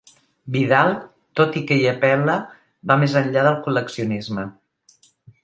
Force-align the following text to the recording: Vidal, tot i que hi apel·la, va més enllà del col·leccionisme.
Vidal, 0.53 0.93
tot 1.39 1.59
i 1.61 1.63
que 1.71 1.77
hi 1.81 1.85
apel·la, 1.91 2.39
va 2.93 2.99
més 3.03 3.15
enllà 3.23 3.45
del 3.51 3.61
col·leccionisme. 3.69 4.49